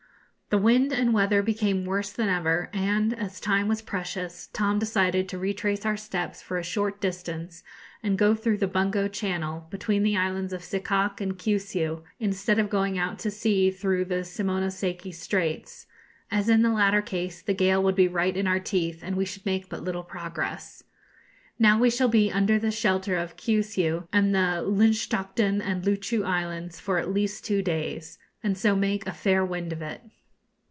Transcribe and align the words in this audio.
The 0.53 0.57
wind 0.57 0.91
and 0.91 1.13
weather 1.13 1.41
became 1.41 1.85
worse 1.85 2.11
than 2.11 2.27
ever, 2.27 2.69
and, 2.73 3.17
as 3.17 3.39
time 3.39 3.69
was 3.69 3.81
precious, 3.81 4.47
Tom 4.51 4.79
decided 4.79 5.29
to 5.29 5.37
retrace 5.37 5.85
our 5.85 5.95
steps 5.95 6.41
for 6.41 6.57
a 6.57 6.61
short 6.63 6.99
distance 6.99 7.63
and 8.03 8.17
go 8.17 8.35
through 8.35 8.57
the 8.57 8.67
Bungo 8.67 9.07
Channel, 9.07 9.67
between 9.69 10.03
the 10.03 10.17
islands 10.17 10.51
of 10.51 10.61
Sikok 10.61 11.21
and 11.21 11.37
Kiusiu, 11.39 12.03
instead 12.19 12.59
of 12.59 12.69
going 12.69 12.97
out 12.97 13.17
to 13.19 13.31
sea 13.31 13.71
through 13.71 14.03
the 14.03 14.25
Simono 14.25 14.69
seki 14.69 15.13
Straits, 15.13 15.87
as, 16.29 16.49
in 16.49 16.63
the 16.63 16.73
latter 16.73 17.01
case, 17.01 17.41
the 17.41 17.53
gale 17.53 17.81
would 17.81 17.95
be 17.95 18.09
right 18.09 18.35
in 18.35 18.45
our 18.45 18.59
teeth, 18.59 18.99
and 19.03 19.15
we 19.15 19.23
should 19.23 19.45
make 19.45 19.69
but 19.69 19.85
little 19.85 20.03
progress. 20.03 20.83
Now 21.59 21.79
we 21.79 21.89
shall 21.89 22.09
be 22.09 22.29
under 22.29 22.59
the 22.59 22.71
shelter 22.71 23.15
of 23.15 23.37
Kiusiu 23.37 24.05
and 24.11 24.35
the 24.35 24.65
Linschoten 24.67 25.61
and 25.61 25.85
Luchu 25.85 26.25
islands 26.25 26.77
for 26.77 26.97
at 26.97 27.13
least 27.13 27.45
two 27.45 27.61
days, 27.61 28.19
and 28.43 28.57
so 28.57 28.75
make 28.75 29.07
a 29.07 29.13
fair 29.13 29.45
wind 29.45 29.71
of 29.71 29.81
it. 29.81 30.01